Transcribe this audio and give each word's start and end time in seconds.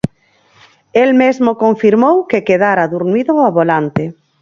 El 1.01 1.11
mesmo 1.21 1.51
confirmou 1.63 2.17
que 2.33 2.43
quedara 2.51 2.91
durmido 2.95 3.33
ao 3.39 3.49
volante. 3.61 4.03